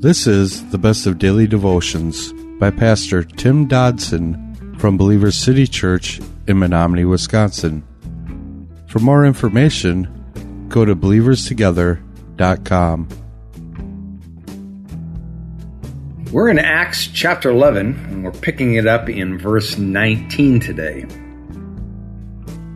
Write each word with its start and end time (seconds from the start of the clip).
This 0.00 0.26
is 0.26 0.68
the 0.70 0.78
best 0.78 1.06
of 1.06 1.18
daily 1.18 1.46
devotions 1.46 2.32
by 2.58 2.70
Pastor 2.70 3.22
Tim 3.22 3.68
Dodson 3.68 4.74
from 4.78 4.96
Believers 4.96 5.36
City 5.36 5.66
Church 5.66 6.22
in 6.46 6.58
Menominee, 6.58 7.04
Wisconsin. 7.04 7.84
For 8.86 9.00
more 9.00 9.26
information, 9.26 10.64
go 10.70 10.86
to 10.86 10.96
believerstogether.com. 10.96 13.08
We're 16.32 16.48
in 16.48 16.58
Acts 16.58 17.06
chapter 17.08 17.50
11, 17.50 18.06
and 18.08 18.24
we're 18.24 18.30
picking 18.30 18.76
it 18.76 18.86
up 18.86 19.10
in 19.10 19.36
verse 19.36 19.76
19 19.76 20.60
today. 20.60 21.04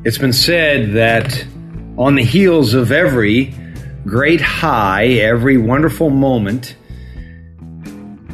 It's 0.05 0.19
been 0.19 0.35
said 0.35 0.93
that 0.93 1.47
on 1.97 2.17
the 2.17 2.25
heels 2.25 2.75
of 2.75 2.93
every 2.93 3.55
great 4.05 4.43
high, 4.43 5.07
every 5.07 5.57
wonderful 5.57 6.11
moment, 6.11 6.77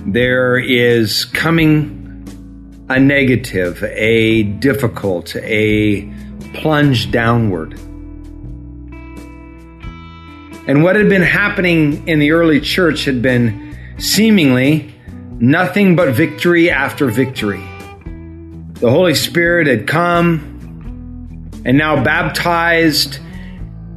there 0.07 0.59
is 0.59 1.25
coming 1.27 2.87
a 2.89 2.99
negative, 2.99 3.85
a 3.85 4.43
difficult, 4.43 5.37
a 5.37 6.11
plunge 6.55 7.11
downward. 7.11 7.79
And 10.67 10.83
what 10.83 10.97
had 10.97 11.09
been 11.09 11.23
happening 11.23 12.07
in 12.09 12.19
the 12.19 12.33
early 12.33 12.61
church 12.61 13.05
had 13.05 13.23
been 13.23 13.77
seemingly 13.99 14.95
nothing 15.39 15.97
but 15.97 16.15
victory 16.15 16.71
after 16.71 17.07
victory. 17.07 17.63
The 18.75 18.91
Holy 18.91 19.15
Spirit 19.15 19.67
had 19.67 19.87
come 19.87 21.51
and 21.65 21.77
now 21.77 22.03
baptized 22.03 23.19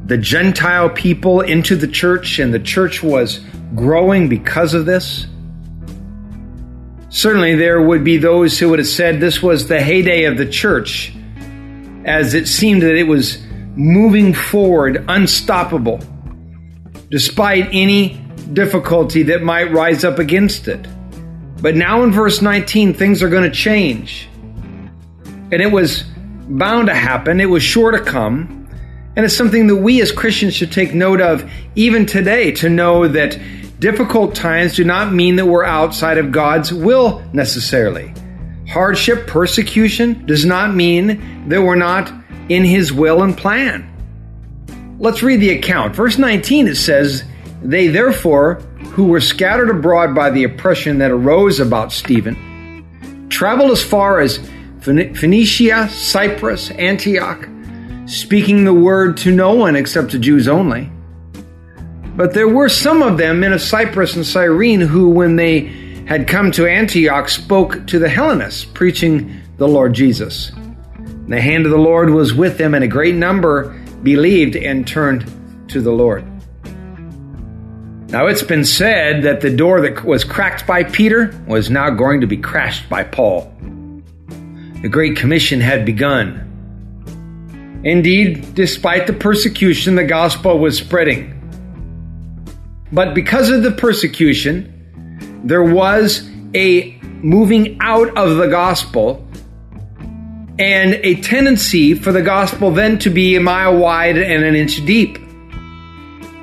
the 0.06 0.18
Gentile 0.18 0.90
people 0.90 1.40
into 1.40 1.76
the 1.76 1.88
church, 1.88 2.38
and 2.38 2.52
the 2.52 2.58
church 2.58 3.02
was 3.02 3.40
growing 3.74 4.28
because 4.28 4.74
of 4.74 4.84
this. 4.84 5.26
Certainly, 7.14 7.54
there 7.54 7.80
would 7.80 8.02
be 8.02 8.16
those 8.16 8.58
who 8.58 8.70
would 8.70 8.80
have 8.80 8.88
said 8.88 9.20
this 9.20 9.40
was 9.40 9.68
the 9.68 9.80
heyday 9.80 10.24
of 10.24 10.36
the 10.36 10.44
church, 10.44 11.14
as 12.04 12.34
it 12.34 12.48
seemed 12.48 12.82
that 12.82 12.96
it 12.96 13.04
was 13.04 13.40
moving 13.76 14.34
forward, 14.34 15.04
unstoppable, 15.06 16.00
despite 17.10 17.68
any 17.70 18.20
difficulty 18.52 19.22
that 19.22 19.44
might 19.44 19.70
rise 19.70 20.02
up 20.02 20.18
against 20.18 20.66
it. 20.66 20.88
But 21.62 21.76
now 21.76 22.02
in 22.02 22.10
verse 22.10 22.42
19, 22.42 22.94
things 22.94 23.22
are 23.22 23.28
going 23.28 23.48
to 23.48 23.56
change. 23.56 24.28
And 25.24 25.62
it 25.62 25.70
was 25.70 26.02
bound 26.48 26.88
to 26.88 26.94
happen, 26.94 27.40
it 27.40 27.46
was 27.46 27.62
sure 27.62 27.92
to 27.92 28.00
come. 28.00 28.68
And 29.14 29.24
it's 29.24 29.36
something 29.36 29.68
that 29.68 29.76
we 29.76 30.02
as 30.02 30.10
Christians 30.10 30.54
should 30.54 30.72
take 30.72 30.92
note 30.92 31.20
of 31.20 31.48
even 31.76 32.06
today 32.06 32.50
to 32.54 32.68
know 32.68 33.06
that 33.06 33.38
difficult 33.84 34.34
times 34.34 34.76
do 34.76 34.82
not 34.82 35.12
mean 35.12 35.36
that 35.36 35.44
we're 35.44 35.62
outside 35.62 36.16
of 36.16 36.32
God's 36.32 36.72
will 36.72 37.22
necessarily. 37.34 38.14
Hardship, 38.66 39.26
persecution 39.26 40.24
does 40.24 40.46
not 40.46 40.74
mean 40.74 41.50
that 41.50 41.60
we're 41.60 41.74
not 41.74 42.10
in 42.48 42.64
His 42.64 42.94
will 42.94 43.22
and 43.22 43.36
plan. 43.36 43.86
Let's 44.98 45.22
read 45.22 45.42
the 45.42 45.50
account. 45.50 45.94
Verse 45.94 46.16
19 46.16 46.66
it 46.66 46.76
says, 46.76 47.24
They 47.62 47.88
therefore, 47.88 48.54
who 48.94 49.08
were 49.08 49.20
scattered 49.20 49.68
abroad 49.68 50.14
by 50.14 50.30
the 50.30 50.44
oppression 50.44 50.96
that 51.00 51.10
arose 51.10 51.60
about 51.60 51.92
Stephen, 51.92 53.26
traveled 53.28 53.70
as 53.70 53.84
far 53.84 54.18
as 54.18 54.38
Phoenicia, 54.80 55.90
Cyprus, 55.90 56.70
Antioch 56.70 57.46
speaking 58.06 58.64
the 58.64 58.72
word 58.72 59.18
to 59.18 59.30
no 59.30 59.52
one 59.52 59.76
except 59.76 60.12
to 60.12 60.18
Jews 60.18 60.48
only. 60.48 60.90
But 62.16 62.32
there 62.32 62.48
were 62.48 62.68
some 62.68 63.02
of 63.02 63.18
them, 63.18 63.40
men 63.40 63.52
of 63.52 63.60
Cyprus 63.60 64.14
and 64.14 64.24
Cyrene, 64.24 64.80
who, 64.80 65.10
when 65.10 65.36
they 65.36 65.60
had 66.06 66.28
come 66.28 66.52
to 66.52 66.66
Antioch, 66.66 67.28
spoke 67.28 67.86
to 67.88 67.98
the 67.98 68.08
Hellenists, 68.08 68.64
preaching 68.64 69.40
the 69.56 69.66
Lord 69.66 69.94
Jesus. 69.94 70.52
The 71.28 71.40
hand 71.40 71.64
of 71.64 71.72
the 71.72 71.78
Lord 71.78 72.10
was 72.10 72.32
with 72.32 72.58
them, 72.58 72.74
and 72.74 72.84
a 72.84 72.88
great 72.88 73.14
number 73.14 73.70
believed 74.02 74.54
and 74.54 74.86
turned 74.86 75.24
to 75.70 75.80
the 75.80 75.90
Lord. 75.90 76.24
Now, 78.10 78.26
it's 78.26 78.44
been 78.44 78.64
said 78.64 79.24
that 79.24 79.40
the 79.40 79.50
door 79.50 79.80
that 79.80 80.04
was 80.04 80.22
cracked 80.22 80.68
by 80.68 80.84
Peter 80.84 81.34
was 81.48 81.68
now 81.68 81.90
going 81.90 82.20
to 82.20 82.28
be 82.28 82.36
crashed 82.36 82.88
by 82.88 83.02
Paul. 83.02 83.52
The 84.82 84.88
Great 84.88 85.16
Commission 85.16 85.60
had 85.60 85.84
begun. 85.84 86.42
Indeed, 87.82 88.54
despite 88.54 89.08
the 89.08 89.14
persecution, 89.14 89.96
the 89.96 90.04
gospel 90.04 90.60
was 90.60 90.78
spreading. 90.78 91.33
But 92.94 93.12
because 93.12 93.50
of 93.50 93.64
the 93.64 93.72
persecution, 93.72 94.70
there 95.44 95.64
was 95.64 96.30
a 96.54 96.96
moving 97.02 97.76
out 97.80 98.16
of 98.16 98.36
the 98.36 98.46
gospel 98.46 99.26
and 100.58 100.94
a 100.94 101.16
tendency 101.16 101.94
for 101.94 102.12
the 102.12 102.22
gospel 102.22 102.70
then 102.70 102.98
to 103.00 103.10
be 103.10 103.34
a 103.34 103.40
mile 103.40 103.76
wide 103.76 104.16
and 104.16 104.44
an 104.44 104.54
inch 104.54 104.86
deep. 104.86 105.18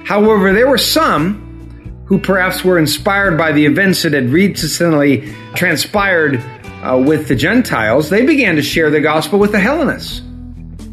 However, 0.03 0.51
there 0.51 0.67
were 0.67 0.77
some 0.77 2.03
who 2.05 2.19
perhaps 2.19 2.65
were 2.65 2.77
inspired 2.77 3.37
by 3.37 3.53
the 3.53 3.65
events 3.65 4.01
that 4.01 4.11
had 4.11 4.29
recently 4.31 5.33
transpired 5.55 6.43
uh, 6.83 7.01
with 7.07 7.29
the 7.29 7.35
Gentiles. 7.35 8.09
They 8.09 8.25
began 8.25 8.57
to 8.57 8.61
share 8.61 8.89
the 8.89 8.99
gospel 8.99 9.39
with 9.39 9.53
the 9.53 9.59
Hellenists. 9.59 10.21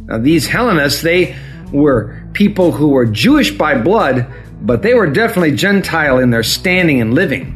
Now, 0.06 0.18
these 0.18 0.46
Hellenists, 0.46 1.02
they 1.02 1.34
were 1.72 2.22
people 2.34 2.70
who 2.70 2.90
were 2.90 3.06
Jewish 3.06 3.50
by 3.50 3.80
blood, 3.80 4.32
but 4.60 4.82
they 4.82 4.94
were 4.94 5.06
definitely 5.06 5.52
Gentile 5.52 6.18
in 6.18 6.30
their 6.30 6.42
standing 6.42 7.00
and 7.00 7.14
living. 7.14 7.54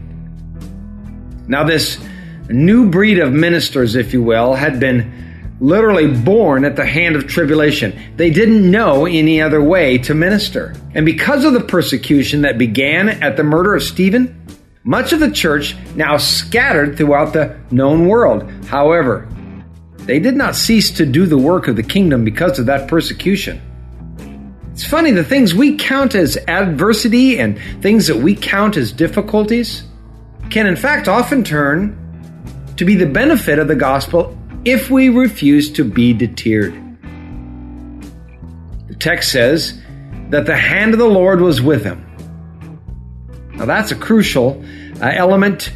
Now, 1.49 1.65
this 1.65 1.99
new 2.49 2.89
breed 2.89 3.19
of 3.19 3.33
ministers, 3.33 3.95
if 3.97 4.13
you 4.13 4.23
will, 4.23 4.55
had 4.55 4.79
been 4.79 5.57
literally 5.61 6.09
born 6.09 6.65
at 6.65 6.77
the 6.77 6.85
hand 6.85 7.15
of 7.15 7.27
tribulation. 7.27 7.97
They 8.17 8.31
didn't 8.31 8.69
know 8.69 9.07
any 9.07 9.41
other 9.41 9.63
way 9.63 9.99
to 9.99 10.15
minister. 10.15 10.75
And 10.95 11.07
because 11.07 11.45
of 11.45 11.53
the 11.53 11.61
persecution 11.61 12.43
that 12.43 12.59
began 12.59 13.09
at 13.09 13.37
the 13.37 13.45
murder 13.45 13.75
of 13.75 13.83
Stephen, 13.83 14.39
much 14.85 15.13
of 15.13 15.21
the 15.21 15.31
church 15.31 15.77
now 15.95 16.17
scattered 16.17 16.97
throughout 16.97 17.33
the 17.33 17.57
known 17.71 18.09
world. 18.09 18.51
However, 18.67 19.29
they 19.99 20.19
did 20.19 20.35
not 20.35 20.57
cease 20.57 20.91
to 20.93 21.07
do 21.07 21.27
the 21.27 21.39
work 21.39 21.69
of 21.69 21.77
the 21.77 21.83
kingdom 21.85 22.25
because 22.25 22.59
of 22.59 22.67
that 22.67 22.89
persecution. 22.89 23.63
It's 24.73 24.85
funny, 24.85 25.11
the 25.11 25.23
things 25.23 25.55
we 25.55 25.77
count 25.77 26.15
as 26.15 26.39
adversity 26.49 27.39
and 27.39 27.59
things 27.83 28.07
that 28.07 28.17
we 28.17 28.35
count 28.35 28.79
as 28.79 28.91
difficulties 28.91 29.83
can, 30.49 30.67
in 30.67 30.77
fact, 30.77 31.09
often 31.09 31.45
turn 31.45 31.99
to 32.79 32.87
be 32.87 32.95
the 32.95 33.07
benefit 33.07 33.59
of 33.59 33.69
the 33.69 33.75
gospel 33.75 34.37
if 34.65 34.91
we 34.91 35.11
refuse 35.11 35.71
to 35.73 35.85
be 35.85 36.15
deterred. 36.15 36.73
The 38.89 38.95
text 38.95 39.31
says 39.31 39.79
that 40.31 40.47
the 40.47 40.57
hand 40.57 40.95
of 40.95 40.99
the 40.99 41.07
Lord 41.07 41.43
was 41.43 41.61
with 41.61 41.85
him. 41.85 42.07
Now, 43.53 43.67
that's 43.67 43.93
a 43.93 43.97
crucial 43.97 44.65
uh, 45.03 45.11
element 45.13 45.71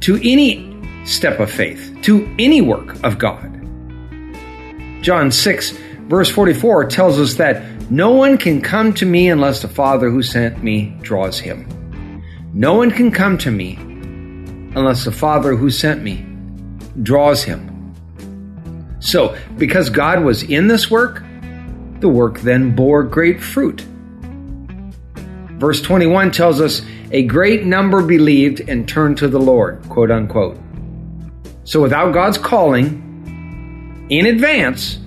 to 0.00 0.16
any 0.24 1.06
step 1.06 1.38
of 1.38 1.52
faith, 1.52 1.96
to 2.02 2.34
any 2.36 2.60
work 2.60 2.96
of 3.04 3.16
God. 3.18 3.46
John 5.02 5.30
6, 5.30 5.70
verse 6.08 6.30
44 6.30 6.86
tells 6.86 7.20
us 7.20 7.34
that 7.34 7.79
no 7.90 8.12
one 8.12 8.38
can 8.38 8.60
come 8.60 8.94
to 8.94 9.04
me 9.04 9.28
unless 9.28 9.62
the 9.62 9.68
Father 9.68 10.10
who 10.10 10.22
sent 10.22 10.62
me 10.62 10.96
draws 11.02 11.40
him. 11.40 12.22
No 12.54 12.74
one 12.74 12.92
can 12.92 13.10
come 13.10 13.36
to 13.38 13.50
me 13.50 13.74
unless 14.76 15.04
the 15.04 15.10
Father 15.10 15.56
who 15.56 15.70
sent 15.70 16.00
me 16.00 16.24
draws 17.02 17.42
him. 17.42 17.66
So, 19.00 19.36
because 19.58 19.90
God 19.90 20.22
was 20.22 20.44
in 20.44 20.68
this 20.68 20.88
work, 20.88 21.24
the 21.98 22.08
work 22.08 22.38
then 22.40 22.76
bore 22.76 23.02
great 23.02 23.42
fruit. 23.42 23.80
Verse 25.58 25.82
21 25.82 26.30
tells 26.30 26.60
us 26.60 26.82
a 27.10 27.24
great 27.24 27.64
number 27.64 28.02
believed 28.02 28.60
and 28.68 28.88
turned 28.88 29.16
to 29.18 29.26
the 29.26 29.40
Lord, 29.40 29.82
quote 29.88 30.12
unquote. 30.12 30.58
So, 31.64 31.82
without 31.82 32.14
God's 32.14 32.38
calling, 32.38 34.06
in 34.10 34.26
advance, 34.26 34.99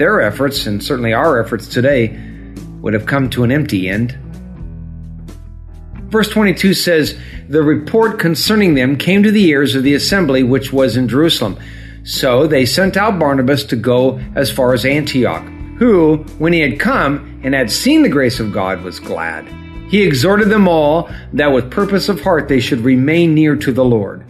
their 0.00 0.22
efforts, 0.22 0.66
and 0.66 0.82
certainly 0.82 1.12
our 1.12 1.38
efforts 1.38 1.68
today, 1.68 2.18
would 2.80 2.94
have 2.94 3.04
come 3.04 3.28
to 3.28 3.44
an 3.44 3.52
empty 3.52 3.86
end. 3.86 4.18
Verse 6.08 6.30
22 6.30 6.72
says, 6.72 7.18
The 7.50 7.62
report 7.62 8.18
concerning 8.18 8.74
them 8.74 8.96
came 8.96 9.22
to 9.22 9.30
the 9.30 9.44
ears 9.44 9.74
of 9.74 9.82
the 9.82 9.92
assembly 9.92 10.42
which 10.42 10.72
was 10.72 10.96
in 10.96 11.06
Jerusalem. 11.06 11.58
So 12.02 12.46
they 12.46 12.64
sent 12.64 12.96
out 12.96 13.18
Barnabas 13.18 13.64
to 13.64 13.76
go 13.76 14.18
as 14.34 14.50
far 14.50 14.72
as 14.72 14.86
Antioch, 14.86 15.44
who, 15.76 16.24
when 16.38 16.54
he 16.54 16.60
had 16.60 16.80
come 16.80 17.38
and 17.44 17.54
had 17.54 17.70
seen 17.70 18.02
the 18.02 18.08
grace 18.08 18.40
of 18.40 18.54
God, 18.54 18.82
was 18.82 19.00
glad. 19.00 19.46
He 19.90 20.02
exhorted 20.02 20.48
them 20.48 20.66
all 20.66 21.10
that 21.34 21.52
with 21.52 21.70
purpose 21.70 22.08
of 22.08 22.22
heart 22.22 22.48
they 22.48 22.60
should 22.60 22.80
remain 22.80 23.34
near 23.34 23.54
to 23.54 23.70
the 23.70 23.84
Lord. 23.84 24.24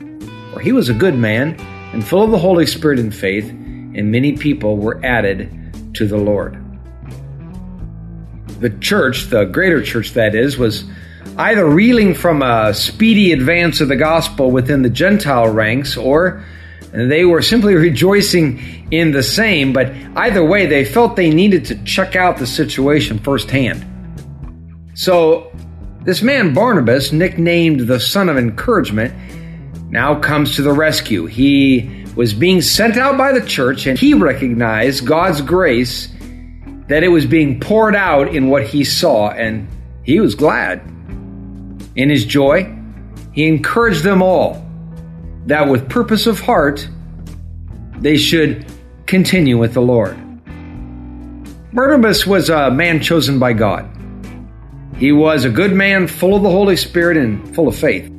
For 0.53 0.59
he 0.59 0.73
was 0.73 0.89
a 0.89 0.95
good 0.95 1.15
man, 1.15 1.55
and 1.93 2.05
full 2.05 2.25
of 2.25 2.33
the 2.33 2.39
Holy 2.39 2.67
Spirit 2.67 2.99
and 2.99 3.15
faith, 3.15 3.49
and 3.49 4.11
many 4.11 4.37
people 4.37 4.77
were 4.77 5.01
added 5.05 5.59
to 5.95 6.07
the 6.07 6.17
Lord. 6.17 6.63
The 8.61 8.71
church, 8.71 9.25
the 9.25 9.45
greater 9.45 9.83
church 9.83 10.13
that 10.13 10.35
is, 10.35 10.59
was 10.59 10.85
either 11.37 11.67
reeling 11.67 12.15
from 12.15 12.43
a 12.43 12.75
speedy 12.75 13.33
advance 13.33 13.81
of 13.81 13.89
the 13.89 13.97
gospel 13.97 14.51
within 14.51 14.83
the 14.83 14.91
Gentile 14.91 15.49
ranks 15.49 15.97
or 15.97 16.45
they 16.93 17.25
were 17.25 17.43
simply 17.43 17.75
rejoicing 17.89 18.89
in 18.91 19.13
the 19.13 19.23
same, 19.23 19.73
but 19.73 19.93
either 20.17 20.45
way, 20.45 20.67
they 20.67 20.85
felt 20.85 21.17
they 21.17 21.31
needed 21.31 21.65
to 21.67 21.83
check 21.85 22.17
out 22.17 22.39
the 22.39 22.47
situation 22.47 23.19
firsthand. 23.19 23.87
So, 24.95 25.53
this 26.03 26.23
man 26.23 26.55
Barnabas, 26.55 27.13
nicknamed 27.13 27.81
the 27.81 28.01
Son 28.01 28.29
of 28.29 28.37
Encouragement, 28.37 29.15
now 29.91 30.19
comes 30.19 30.57
to 30.57 30.63
the 30.63 30.73
rescue. 30.73 31.27
He 31.27 32.05
was 32.15 32.33
being 32.33 32.63
sent 32.63 32.97
out 32.97 33.19
by 33.19 33.33
the 33.33 33.45
church, 33.45 33.87
and 33.87 33.99
he 33.99 34.15
recognized 34.15 35.07
God's 35.07 35.41
grace 35.41 36.09
that 36.89 37.03
it 37.03 37.09
was 37.09 37.27
being 37.27 37.61
poured 37.61 37.95
out 37.95 38.35
in 38.35 38.49
what 38.49 38.67
he 38.67 38.85
saw, 38.85 39.31
and 39.31 39.69
he 40.03 40.21
was 40.21 40.35
glad. 40.35 40.81
In 41.97 42.09
his 42.09 42.25
joy, 42.25 42.73
he 43.33 43.47
encouraged 43.47 44.03
them 44.03 44.23
all 44.23 44.65
that 45.47 45.69
with 45.69 45.89
purpose 45.89 46.27
of 46.27 46.41
heart 46.41 46.89
they 47.99 48.17
should 48.17 48.67
continue 49.07 49.59
with 49.59 49.75
the 49.75 49.81
Lord. 49.81 50.17
Barnabas 51.73 52.27
was 52.27 52.49
a 52.49 52.71
man 52.71 53.01
chosen 53.01 53.39
by 53.39 53.53
God. 53.53 53.89
He 54.97 55.13
was 55.13 55.45
a 55.45 55.51
good 55.51 55.73
man, 55.73 56.07
full 56.09 56.35
of 56.35 56.43
the 56.43 56.51
Holy 56.51 56.77
Spirit 56.77 57.17
and 57.17 57.55
full 57.55 57.69
of 57.69 57.77
faith. 57.77 58.11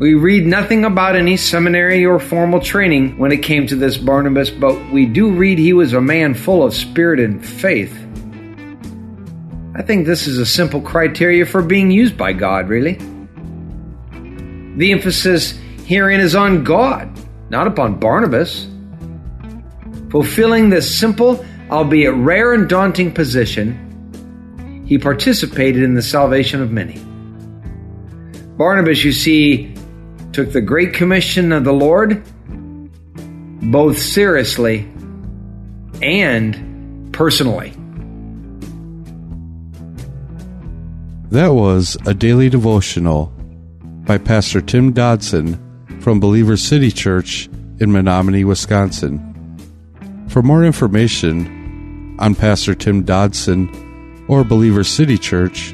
We 0.00 0.14
read 0.14 0.46
nothing 0.46 0.86
about 0.86 1.14
any 1.14 1.36
seminary 1.36 2.06
or 2.06 2.18
formal 2.18 2.60
training 2.60 3.18
when 3.18 3.32
it 3.32 3.42
came 3.42 3.66
to 3.66 3.76
this 3.76 3.98
Barnabas, 3.98 4.48
but 4.48 4.90
we 4.90 5.04
do 5.04 5.30
read 5.30 5.58
he 5.58 5.74
was 5.74 5.92
a 5.92 6.00
man 6.00 6.32
full 6.32 6.62
of 6.62 6.74
spirit 6.74 7.20
and 7.20 7.44
faith. 7.46 7.92
I 9.74 9.82
think 9.82 10.06
this 10.06 10.26
is 10.26 10.38
a 10.38 10.46
simple 10.46 10.80
criteria 10.80 11.44
for 11.44 11.60
being 11.60 11.90
used 11.90 12.16
by 12.16 12.32
God, 12.32 12.70
really. 12.70 12.94
The 14.78 14.90
emphasis 14.90 15.50
herein 15.84 16.20
is 16.20 16.34
on 16.34 16.64
God, 16.64 17.10
not 17.50 17.66
upon 17.66 18.00
Barnabas. 18.00 18.68
Fulfilling 20.08 20.70
this 20.70 20.98
simple, 20.98 21.44
albeit 21.70 22.14
rare 22.14 22.54
and 22.54 22.70
daunting 22.70 23.12
position, 23.12 23.76
he 24.86 24.96
participated 24.96 25.82
in 25.82 25.92
the 25.92 26.00
salvation 26.00 26.62
of 26.62 26.70
many. 26.70 26.98
Barnabas, 28.56 29.04
you 29.04 29.12
see, 29.12 29.74
took 30.32 30.52
the 30.52 30.60
Great 30.60 30.94
Commission 30.94 31.52
of 31.52 31.64
the 31.64 31.72
Lord 31.72 32.22
both 33.62 33.98
seriously 33.98 34.90
and 36.02 37.12
personally. 37.12 37.74
That 41.30 41.52
was 41.52 41.96
a 42.06 42.14
daily 42.14 42.48
devotional 42.48 43.26
by 44.04 44.18
Pastor 44.18 44.60
Tim 44.60 44.92
Dodson 44.92 45.56
from 46.00 46.18
Believer 46.18 46.56
City 46.56 46.90
Church 46.90 47.48
in 47.78 47.92
Menominee, 47.92 48.42
Wisconsin. 48.44 49.26
For 50.28 50.42
more 50.42 50.64
information 50.64 52.16
on 52.18 52.34
Pastor 52.34 52.74
Tim 52.74 53.04
Dodson 53.04 54.24
or 54.28 54.42
Believer 54.42 54.82
City 54.82 55.18
Church, 55.18 55.72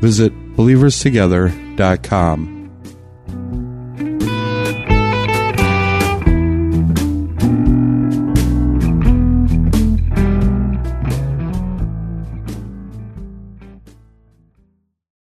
visit 0.00 0.32
believerstogether.com. 0.56 2.53